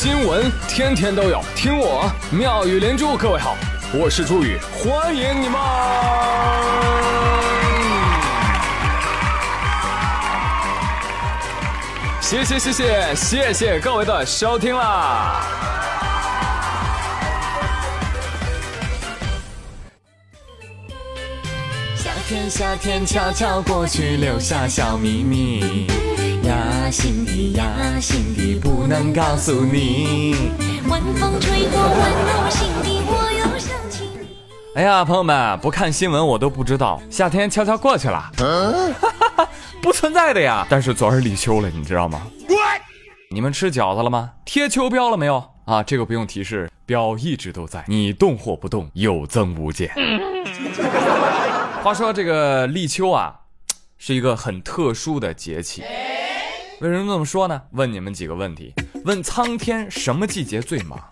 [0.00, 3.16] 新闻天天都有，听我妙语连珠。
[3.16, 3.56] 各位好，
[3.92, 5.60] 我是朱宇，欢迎你们！
[12.20, 15.42] 谢谢谢谢谢谢各位的收听啦！
[21.96, 25.88] 夏天夏天悄悄过去，留下小秘密。
[26.44, 27.66] 呀，心底呀，
[28.00, 30.50] 心底能告诉你。
[30.88, 34.26] 晚风吹过，温柔心底，我又想起你。
[34.76, 38.30] 哎呀，朋友们，不看新闻我都不知道，夏天悄悄过去了，
[39.82, 40.66] 不存在的呀。
[40.70, 42.22] 但是昨儿立秋了，你知道吗？
[43.30, 44.30] 你们吃饺子了吗？
[44.46, 45.44] 贴秋膘了没有？
[45.66, 49.92] 啊，这个不用提示，膘一直都在，你动或不动，有增无减。
[51.82, 53.34] 话说这个立秋啊，
[53.98, 55.84] 是一个很特殊的节气。
[56.80, 57.60] 为什么这么说呢？
[57.72, 58.72] 问你们几个问题：
[59.08, 61.02] 问苍天什么季节最忙？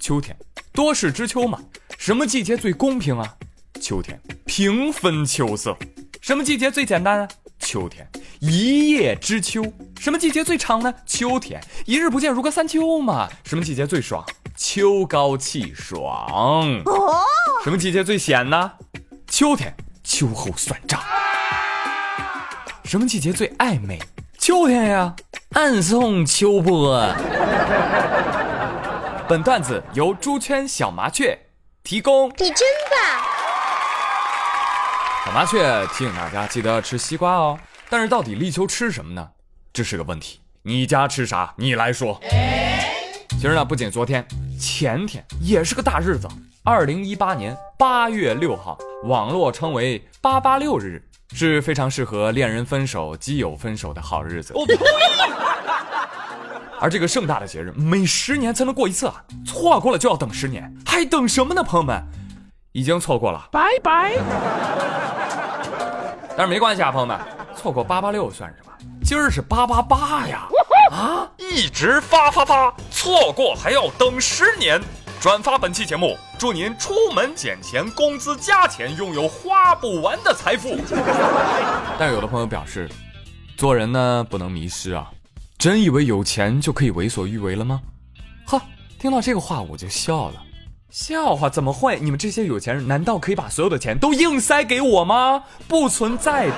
[0.00, 0.36] 秋天，
[0.72, 1.60] 多事之秋嘛。
[1.96, 3.36] 什么季节最公平啊？
[3.80, 5.78] 秋天，平分秋色。
[6.20, 7.28] 什么季节最简单啊？
[7.60, 8.10] 秋天，
[8.40, 9.64] 一叶知秋。
[10.00, 10.92] 什么季节最长呢？
[11.06, 13.28] 秋天，一日不见如隔三秋嘛。
[13.44, 14.26] 什么季节最爽？
[14.56, 16.02] 秋高气爽。
[16.32, 17.22] 哦。
[17.62, 18.72] 什么季节最险呢？
[19.28, 21.00] 秋天，秋后算账。
[22.82, 24.00] 什么季节最暧昧？
[24.40, 25.14] 秋天呀，
[25.54, 27.08] 暗送秋波。
[29.28, 31.38] 本段子由猪圈小麻雀
[31.84, 32.28] 提供。
[32.30, 32.98] 你真棒！
[35.24, 37.56] 小麻雀提醒大家，记得要吃西瓜哦。
[37.88, 39.28] 但是到底立秋吃什么呢？
[39.72, 40.40] 这是个问题。
[40.62, 41.54] 你家吃啥？
[41.56, 42.20] 你来说。
[43.30, 44.26] 其实呢，不仅昨天，
[44.60, 46.26] 前天也是个大日子。
[46.64, 51.00] 二零一八年八月六号，网络称为“八八六日”。
[51.34, 54.54] 是非常适合恋人分手、基友分手的好日子。
[56.80, 59.22] 而这个盛大的节日，每十年才能过一次啊！
[59.46, 61.62] 错过了就要等十年，还等什么呢？
[61.62, 62.02] 朋友们，
[62.72, 64.14] 已经错过了，拜拜。
[66.36, 67.18] 但是没关系啊，朋友们，
[67.56, 68.72] 错过八八六算什么？
[69.02, 70.48] 今儿是八八八呀！
[70.92, 74.80] 啊，一直发发发，错过还要等十年。
[75.20, 80.76] 转发本期节目，祝您出门捡钱，工资加钱，拥有花不完的财富。
[81.98, 82.90] 但有的朋友表示，
[83.56, 85.10] 做人呢不能迷失啊！
[85.64, 87.80] 真以为有钱就可以为所欲为了吗？
[88.44, 88.60] 呵，
[88.98, 90.42] 听到这个话我就笑了。
[90.90, 91.98] 笑话怎么会？
[92.00, 95.42] 你们这些有钱人难道可以把所有的钱都硬塞给我吗？
[95.66, 96.54] 不存在的。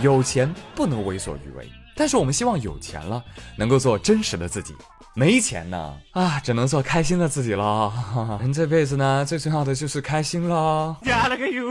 [0.00, 3.22] 有钱不能为所欲为，但是我们希望有钱了
[3.58, 4.74] 能够做真实的自己。
[5.12, 7.92] 没钱呢啊，只能做开心的自己了。
[8.40, 10.96] 人这辈子呢，最重要的就是开心了。
[11.04, 11.62] 加了个油。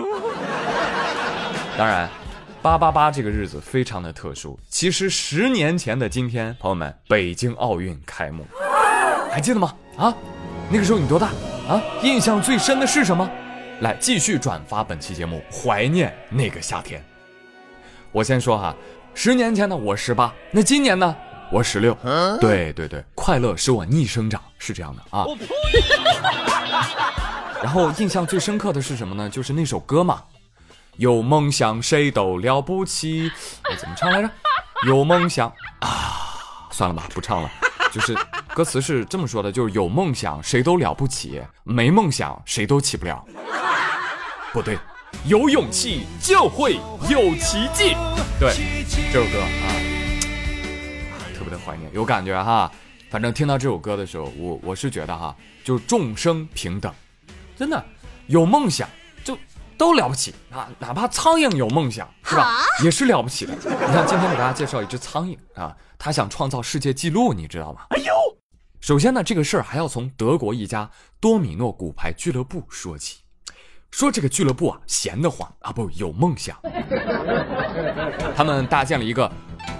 [1.75, 2.07] 当然，
[2.65, 4.59] 八八八这个日子非常的特殊。
[4.69, 8.43] 其实十年前的今天，朋友们，北京奥运开幕，
[9.29, 9.71] 还记得吗？
[9.95, 10.11] 啊，
[10.67, 11.27] 那个时候你多大
[11.69, 11.79] 啊？
[12.01, 13.29] 印象最深的是什么？
[13.81, 17.05] 来，继续转发本期节目，怀念那个夏天。
[18.11, 18.75] 我先说哈，
[19.13, 21.15] 十年前呢，我十八，那今年呢？
[21.51, 21.95] 我十六，
[22.41, 25.23] 对对对，快乐使我逆生长，是这样的啊。
[27.61, 29.29] 然后印象最深刻的是什么呢？
[29.29, 30.23] 就是那首歌嘛，
[30.97, 33.31] 有梦想谁都了不起。
[33.63, 34.29] 哎，怎么唱来着？
[34.87, 35.47] 有梦想
[35.79, 37.49] 啊，算了吧，不唱了。
[37.91, 38.15] 就是
[38.53, 43.25] 歌词是这么说的：就是有梦想谁都了不起，没梦想谁都起不了。
[44.51, 44.77] 不对，
[45.25, 46.79] 有勇气就会
[47.09, 47.95] 有奇迹。
[48.39, 48.53] 对，
[49.11, 49.47] 这首歌啊。
[51.37, 52.71] 特别的怀念有感觉哈，
[53.09, 56.93] 反正听到这首歌的时候，我我是觉得哈，就是众生平等，
[57.57, 57.83] 真的
[58.27, 59.04] 有梦想就
[59.77, 63.53] 都了不起啊，哪怕苍蝇有梦想是吧，也是了不起的。
[63.53, 67.81] 你看今天给大家介绍一只苍蝇啊，它想创造世界纪录，你知道吗？
[67.89, 68.13] 哎呦，
[68.79, 73.19] 首先呢，这个事儿还要从德国一家多米诺骨牌俱乐部说起，
[73.91, 76.57] 说这个俱乐部啊闲得慌啊，不有梦想，
[78.35, 79.31] 他们搭建了一个。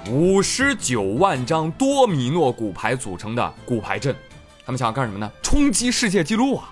[0.09, 4.15] 五十九万张多米诺骨牌组成的骨牌阵，
[4.65, 5.31] 他们想要干什么呢？
[5.41, 6.71] 冲击世界纪录啊！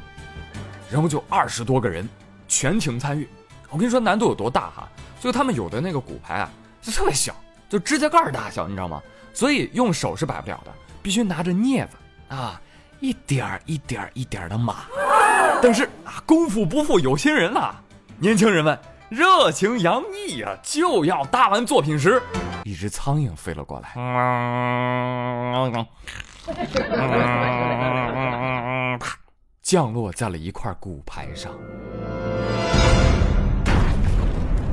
[0.92, 2.08] 然后就二十多个人
[2.54, 3.28] 全情参与。
[3.72, 4.88] 我跟你说难度有多大哈？
[5.20, 6.48] 就他们有的那个骨牌啊，
[6.82, 7.36] 就特别小，
[7.68, 9.02] 就指甲盖大小，你知道吗？
[9.34, 10.72] 所以用手是摆不了的，
[11.02, 11.98] 必须拿着镊子
[12.28, 12.62] 啊，
[13.00, 14.84] 一点儿一点儿一点儿的码。
[15.62, 17.82] 但是啊，功夫不负有心人啊，
[18.20, 18.78] 年轻人们
[19.10, 22.22] 热情洋溢啊，就要搭完作品时。
[22.64, 23.90] 一只苍蝇飞了过来，
[29.00, 29.18] 啪，
[29.64, 31.52] 降落在了一块骨牌上。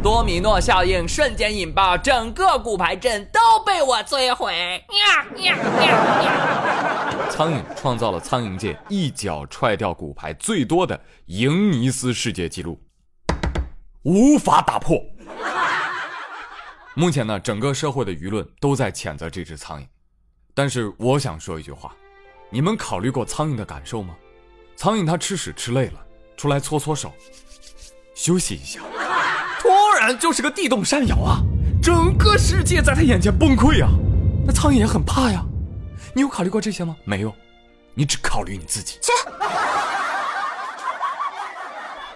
[0.02, 4.82] 多米诺效应瞬间引爆，整个骨牌阵都被我摧毁。
[7.28, 12.80] 苍蝇创造了苍蝇界一脚踹掉骨牌最多的赢尼斯世界纪录，
[14.02, 14.98] 无法打破。
[16.94, 19.86] 目前呢，整个社会的舆论都在谴责这只苍蝇，
[20.54, 21.94] 但是我想说一句话：
[22.48, 24.16] 你们考虑过苍蝇的感受吗？
[24.76, 26.02] 苍蝇它吃屎吃累了，
[26.38, 27.12] 出来搓搓手，
[28.14, 28.80] 休息一下，
[30.06, 31.40] 然就是个地动山摇啊！
[31.82, 33.90] 整个世界在他眼前崩溃啊！
[34.46, 35.44] 那苍蝇也很怕呀。
[36.14, 36.96] 你有考虑过这些吗？
[37.04, 37.34] 没有，
[37.94, 38.98] 你只考虑你自己。
[39.00, 39.12] 切！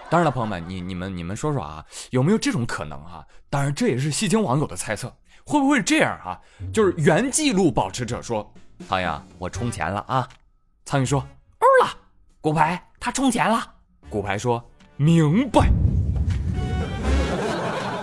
[0.09, 3.25] 当然了，朋友们，你你们你们说说啊，有没有这种可能啊？
[3.49, 5.11] 当然，这也是戏精网友的猜测，
[5.45, 6.39] 会不会这样啊？
[6.73, 8.53] 就是原记录保持者说
[8.87, 10.27] ：“苍蝇，我充钱了啊！”
[10.85, 11.19] 苍蝇说
[11.59, 11.91] ：“欧了。”
[12.41, 13.73] 骨牌他充钱了。
[14.09, 14.63] 骨牌说
[14.97, 15.69] ：“明白。”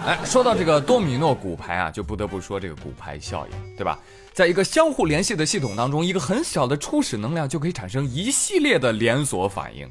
[0.04, 3.96] 哎，说到这个多米诺骨牌啊，就不得不说这个骨牌效应，对吧？
[4.32, 9.87] 在一个相互联系的系统当中，一个很小的初始能量就可以产生一系列的连锁反应，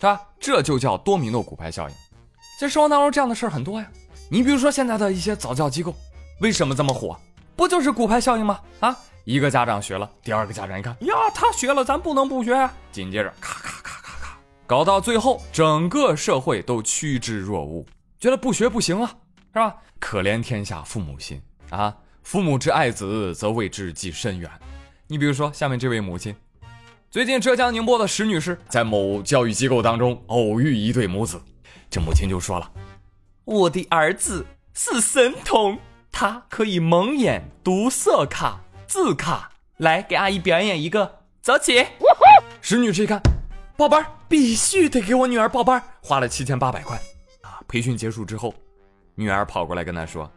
[0.00, 0.20] 是吧？
[0.40, 1.94] 这就叫多米诺骨牌效应。
[2.58, 3.86] 在生活当中，这样的事儿很多呀。
[4.28, 5.94] 你比如说现在的一些早教机构，
[6.40, 7.16] 为什么这么火？
[7.54, 8.58] 不就是骨牌效应吗？
[8.80, 12.68] 啊，一个家长学了，第二个家长一看，呀，他学了，咱不能不学。
[12.90, 17.86] 紧接着，咔咔咔咔咔，搞到最后，整个社会都趋之若鹜，
[18.18, 19.18] 觉得不学不行了。
[19.52, 19.76] 是吧？
[20.00, 21.94] 可怜天下父母心啊！
[22.22, 24.50] 父母之爱子，则为之计深远。
[25.08, 26.34] 你比如说，下面这位母亲，
[27.10, 31.38] 最近浙江宁波的石女士在某教育机构当中偶遇一对母子，
[31.90, 32.72] 这母亲就说了
[33.44, 35.78] ：“我的儿子是神童，
[36.10, 39.50] 他可以蒙眼读色卡、字卡。
[39.76, 41.84] 来，给阿姨表演一个，走起！”
[42.62, 43.20] 石女士一看，
[43.76, 46.96] 报班，必须得给我女儿报班，花了七千八百块
[47.42, 47.60] 啊！
[47.68, 48.54] 培训结束之后。
[49.14, 50.30] 女儿跑过来跟他说：“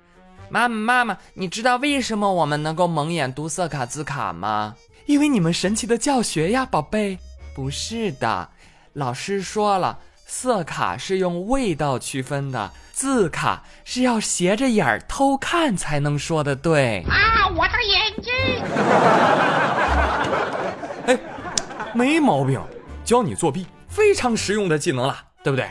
[0.50, 4.76] 妈妈，妈妈，你知道为什么我们能够蒙眼读色卡字卡吗？
[5.06, 7.18] 因为你们神奇的教学呀，宝贝。
[7.56, 8.50] 不是的，
[8.94, 17.06] 老师说了，色卡是用味道区分的，字卡是要斜着眼儿偷看才能说的对。
[17.10, 18.34] 啊，我的眼睛！
[21.08, 21.18] 哎，
[21.94, 22.62] 没毛病，
[23.06, 25.66] 教你作弊，非常实用的技能了，对不对？”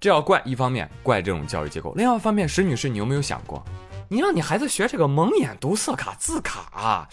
[0.00, 3.64] 这要怪，一方面怪这种教育机构，另外一方面，石女士，你有没有想过，
[4.08, 7.08] 你让你孩子学这个蒙眼读色卡字卡，啊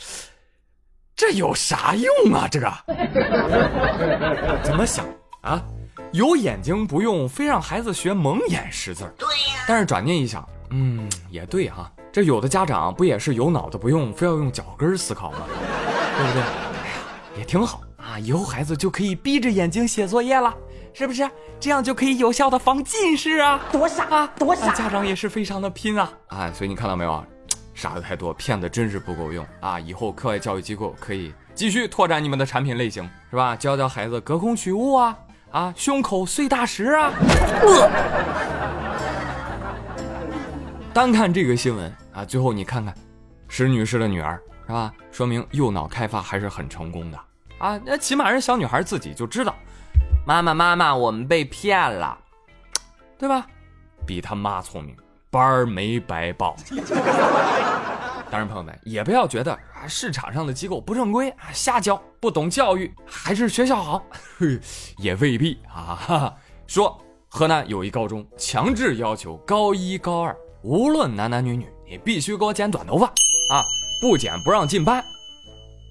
[1.16, 2.48] 这有啥用啊？
[2.52, 2.72] 这个
[4.64, 5.06] 怎么想
[5.42, 5.64] 啊？
[6.12, 9.64] 有眼睛不用，非让孩子学蒙眼识字对呀。
[9.68, 11.92] 但是转念一想，嗯，也对哈。
[12.12, 15.40] 这有的家长不也是有脑子不用，非要用脚跟思考吗？
[15.48, 16.42] 对不对？
[16.42, 16.96] 哎呀，
[17.38, 20.54] 也挺好啊，以后孩子就可以闭着眼睛写作业了。
[20.98, 23.60] 是不是这样就可以有效的防近视啊？
[23.70, 24.32] 多傻啊！
[24.40, 24.74] 多傻！
[24.74, 26.10] 家长也是非常的拼啊！
[26.28, 27.26] 啊，所以你看到没有啊？
[27.76, 29.78] 傻的太多，骗子真是不够用啊！
[29.78, 33.58] 以后课外教育机构可以继续拓展你们的产品类型，是吧？
[33.58, 35.18] 教教孩子隔空取物啊，
[35.52, 37.12] 啊，胸口碎大石啊。
[40.94, 42.96] 单看这个新闻啊，最后你看看，
[43.50, 44.94] 石女士的女儿是吧？
[45.12, 47.20] 说明右脑开发还是很成功的
[47.58, 47.78] 啊！
[47.86, 49.54] 那起码人小女孩自己就知道。
[50.26, 52.18] 妈妈，妈妈，我们被骗了，
[53.16, 53.46] 对吧？
[54.08, 54.96] 比他妈聪明，
[55.30, 56.56] 班儿没白报。
[58.32, 64.04] 当然，朋友们也不要觉得啊，市场上的机构不正规啊，瞎教，不懂教育，还是学校好，
[64.98, 66.34] 也未必啊。
[66.66, 73.06] 说河南有一高中强制要求高一、高二，无论男男女女，你必须给我剪短头发
[73.52, 73.64] 啊，
[74.02, 75.06] 不剪不让进班。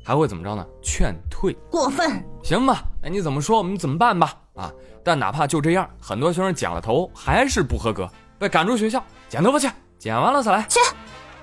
[0.04, 0.64] 还会怎么着呢？
[0.82, 2.84] 劝退，过分，行吧？
[3.02, 3.56] 那你怎么说？
[3.56, 4.34] 我们怎么办吧？
[4.54, 4.70] 啊！
[5.02, 8.08] 但哪怕就这样，很多学生剪了头还是不合格，
[8.38, 9.68] 被赶出学校，剪头发去，
[9.98, 10.66] 剪完了再来。
[10.68, 10.78] 去！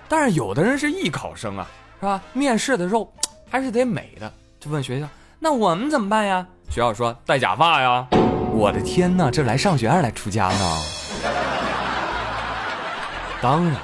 [0.08, 1.68] 但是有的人是艺考生啊，
[2.00, 2.22] 是吧？
[2.34, 3.12] 面试的时候
[3.50, 5.08] 还是得美的，就问学校，
[5.40, 6.46] 那我们怎么办呀？
[6.70, 8.08] 学校说戴假发呀。
[8.54, 10.78] 我的天哪，这来上学还是来出家呢？
[13.42, 13.76] 当然，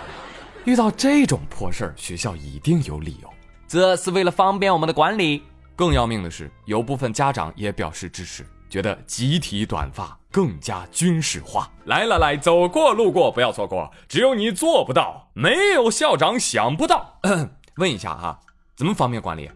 [0.65, 3.29] 遇到这种破事儿，学校一定有理由。
[3.67, 5.43] 这是为了方便我们的管理。
[5.75, 11.69] 更要命的是，有部分家长也表示支持，觉得集体短发更加军事化。
[11.85, 17.19] 来来来，走过路过不要错过，只有你做不到，没有校长想不到。
[17.77, 18.39] 问一下啊，
[18.75, 19.51] 怎么方便管理？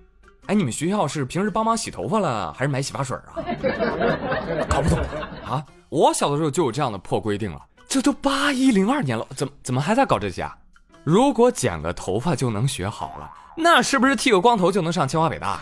[0.47, 3.37] 哎，你们学校是平时帮忙洗头发了，还是买洗发水啊？
[4.69, 4.99] 搞不懂
[5.45, 5.65] 啊！
[5.89, 10.55] 我小的时候就有这样的破规定了，这都八一零二年了，怎么怎么还在搞这些啊？
[11.03, 13.29] 如果剪个头发就能学好了？
[13.57, 15.59] 那是不是剃个光头就能上清华北大？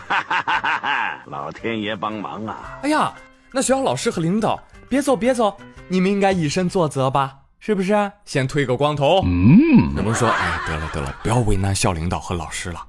[1.26, 2.78] 老天爷帮忙啊！
[2.82, 3.12] 哎呀，
[3.52, 5.56] 那学校老师和领导，别走别走，
[5.88, 7.36] 你们应该以身作则吧？
[7.58, 8.10] 是不是？
[8.24, 9.22] 先推个光头。
[9.24, 12.80] 嗯，有人说，哎，得了得了，不要为难校领导和老师了。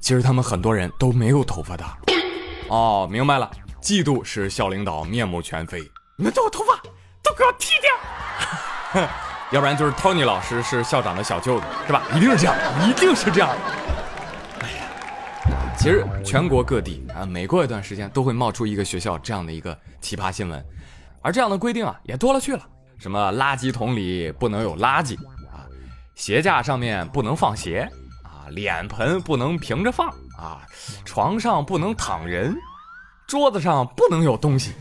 [0.00, 1.84] 其实他们很多人都没有头发的。
[2.68, 3.50] 哦，明白了，
[3.80, 5.80] 嫉妒使校领导面目全非。
[6.16, 6.74] 你们都有头发，
[7.22, 9.08] 都给我剃掉！
[9.50, 12.02] 要不然就是 Tony 老师是校长的小舅子，是吧？
[12.14, 12.54] 一定是这样，
[12.86, 13.48] 一定是这样。
[14.60, 14.82] 哎呀，
[15.74, 20.62] 其实全国各地啊，每过一段时间都会冒出一个学校这样的一个奇葩新闻，
[21.22, 22.62] 而这样的规定啊也多了去了，
[22.98, 25.16] 什么垃圾桶里不能有垃圾
[25.50, 25.64] 啊，
[26.14, 27.88] 鞋架上面不能放鞋
[28.22, 30.60] 啊，脸盆不能平着放啊，
[31.06, 32.54] 床上不能躺人，
[33.26, 34.74] 桌子上不能有东西。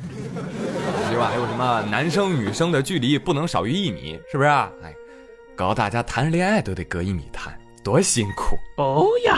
[1.17, 1.29] 对吧？
[1.31, 4.47] 还有什么男生女生的距离不能少于一米，是不是？
[4.47, 4.93] 啊哎，
[5.55, 9.35] 搞大家谈恋爱都得隔一米谈，多辛苦哦呀！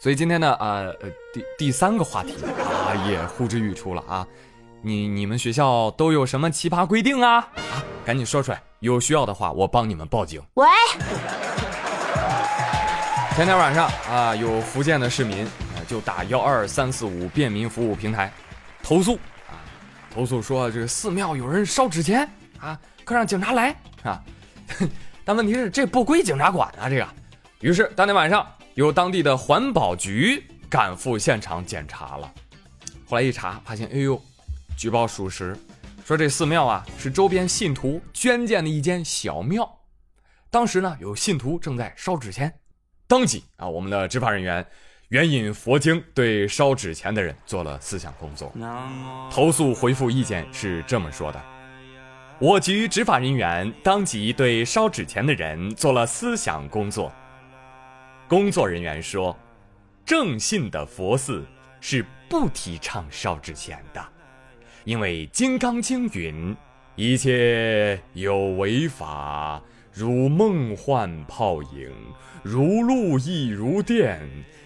[0.00, 4.26] 所以今天呢，呃呃，第第三个话题啊，也呼之欲出了啊。
[4.80, 7.36] 你你们学校都有什么奇葩规定啊？
[7.36, 10.42] 啊，赶紧说出来，有需要的话我帮你们报警。
[10.54, 10.66] 喂，
[13.36, 18.32] 前天晚上啊，有福建的市民啊就打幺二三四五便民服务平台
[18.82, 19.16] 投诉。
[20.12, 22.28] 投诉说这个寺庙有人烧纸钱
[22.60, 24.22] 啊，可让警察来啊，
[25.24, 27.08] 但问题是这不归警察管啊，这个。
[27.60, 32.30] 于是当天晚上，由当地的环保局赶赴现场检查了。
[33.06, 34.20] 后来一查，发现哎呦，
[34.76, 35.56] 举报属实，
[36.04, 39.78] 说这寺庙啊是周边信徒捐建的一间小庙。
[40.50, 42.52] 当时呢，有信徒正在烧纸钱，
[43.06, 44.66] 当即啊，我们的执法人员。
[45.12, 48.50] 援引佛经对烧纸钱的人做了思想工作。
[49.30, 51.38] 投诉回复意见是这么说的：
[52.38, 57.12] 我局执法人员当即对烧纸钱的人做了思想工作。
[58.26, 59.38] 工作人员说，
[60.02, 61.44] 正信的佛寺
[61.78, 64.02] 是不提倡烧纸钱的，
[64.84, 66.56] 因为《金刚经》云：
[66.96, 69.60] 一切有为法，
[69.92, 71.90] 如梦幻泡影，
[72.42, 74.20] 如露亦如电。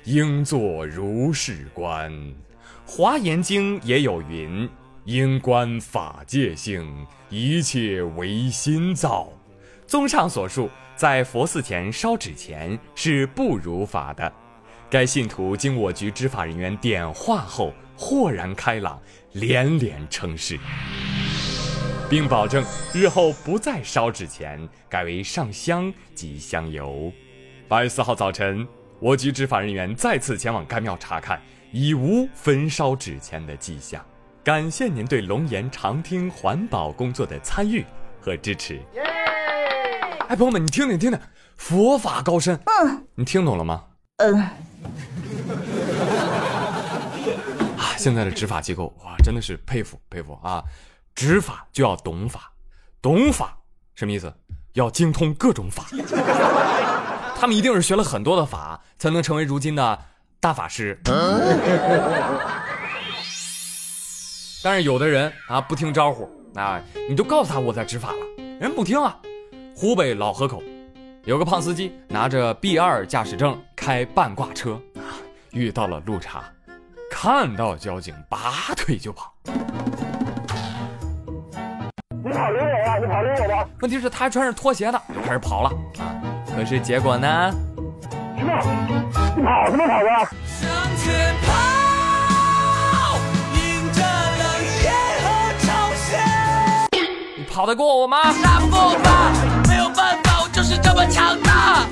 [0.05, 2.13] 应作如是观，
[2.87, 4.69] 《华严经》也有云
[5.05, 9.29] ：“应观法界性，一切唯心造。”
[9.85, 14.33] 综上所述，在佛寺前烧纸钱是不如法的。
[14.89, 19.03] 该信徒经我局执法人员点化后，豁然开朗，
[19.33, 20.57] 连连称是，
[22.09, 27.13] 并保证日后不再烧纸钱，改为上香及香油。
[27.67, 28.67] 八月四号早晨。
[28.99, 31.39] 我局执法人员再次前往该庙查看，
[31.71, 34.03] 已无焚烧纸钱的迹象。
[34.43, 37.85] 感谢您对龙岩长汀环保工作的参与
[38.19, 38.81] 和支持。
[40.29, 41.21] 哎，朋友们，你听听听听，
[41.59, 42.59] 佛法高深。
[42.65, 43.85] 嗯，你听懂了吗？
[44.17, 44.41] 嗯。
[47.77, 50.65] 啊，现在的执法机构哇，真的是佩服佩服啊！
[51.17, 52.53] 执法就要懂法，
[53.01, 53.59] 懂法
[53.95, 54.33] 什么意思？
[54.75, 55.87] 要精通各种法。
[57.41, 59.99] 他们一定是学了很多的法，才能成为如今的
[60.39, 61.01] 大法师。
[64.63, 68.19] 但是有的人啊不听招呼啊，你就告诉他我在执法了，
[68.61, 69.19] 人不听啊。
[69.75, 70.63] 湖北老河口
[71.25, 74.79] 有个胖司机拿着 B 二驾驶证开半挂车，
[75.53, 76.45] 遇到了路查，
[77.11, 79.35] 看到交警拔腿就跑。
[83.81, 86.17] 问题是他还穿着拖鞋呢，就开始跑了啊。
[86.55, 87.53] 可是结果呢？
[88.39, 88.53] 什么？
[89.37, 90.09] 你跑什么跑的？
[90.47, 93.19] 向前跑，
[93.55, 94.45] 迎着冷
[94.83, 94.91] 夜
[95.21, 95.27] 和
[95.61, 96.09] 潮汐。
[97.37, 98.33] 你跑得过我吗？
[98.43, 99.33] 打不过吧，
[99.69, 101.85] 没有办法，我就是这么强大。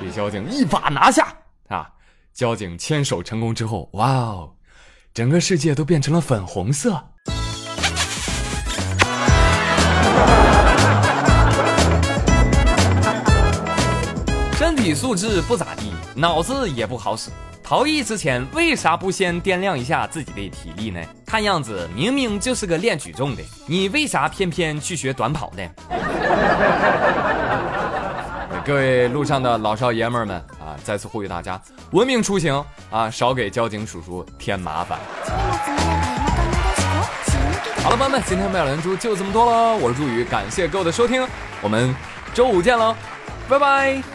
[0.00, 1.28] 被交警一把拿下
[1.68, 1.88] 啊！
[2.34, 4.52] 交警牵手成功之后，哇哦，
[5.14, 7.02] 整个世界都变成了粉红色。
[14.84, 17.30] 体素质不咋地，脑子也不好使。
[17.62, 21.00] 逃逸之前为啥不先掂量一下自己的体力呢？
[21.24, 25.62] 看样子明明就是个练举重的，你为啥偏偏去学短跑呢？
[28.62, 31.58] 各位路上的老少爷们们啊，再次呼吁大家
[31.92, 34.98] 文明出行啊，少给交警叔叔添麻烦。
[37.82, 39.74] 好了，朋友们，今天妙连珠就这么多了。
[39.76, 41.26] 我是朱宇，感谢各位的收听，
[41.62, 41.96] 我们
[42.34, 42.94] 周五见喽，
[43.48, 44.13] 拜拜。